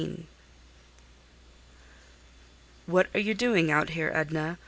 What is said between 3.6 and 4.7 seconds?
out here, Edna?